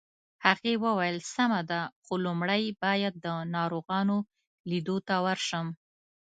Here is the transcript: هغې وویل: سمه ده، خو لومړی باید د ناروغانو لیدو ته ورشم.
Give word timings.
هغې 0.45 0.73
وویل: 0.85 1.17
سمه 1.33 1.61
ده، 1.69 1.81
خو 2.03 2.13
لومړی 2.25 2.63
باید 2.83 3.13
د 3.25 3.27
ناروغانو 3.55 4.17
لیدو 4.69 4.97
ته 5.07 5.15
ورشم. 5.25 5.65